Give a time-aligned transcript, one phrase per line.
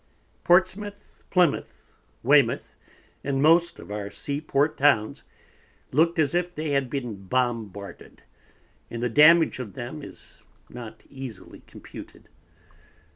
[0.43, 1.93] Portsmouth, Plymouth,
[2.23, 2.75] Weymouth,
[3.23, 5.25] and most of our Sea Port Towns
[5.91, 8.23] look'd as if they had been Bombarded,
[8.89, 12.29] and the Damage of them is not easily computed.